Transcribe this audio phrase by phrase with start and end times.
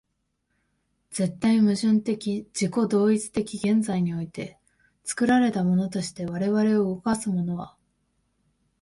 [1.11, 4.57] 絶対矛盾的自己同一的現在において、
[5.03, 6.63] 作られたものとして我々を
[6.95, 7.77] 動かすものは、